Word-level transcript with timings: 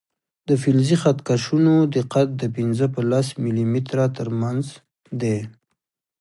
د 0.47 0.49
فلزي 0.61 0.97
خط 1.01 1.17
کشونو 1.27 1.73
دقت 1.97 2.27
د 2.41 2.43
پنځه 2.55 2.85
په 2.93 3.01
لس 3.11 3.27
ملي 3.43 3.65
متره 3.73 4.05
تر 4.17 4.27
منځ 4.41 4.63
دی. 5.21 5.37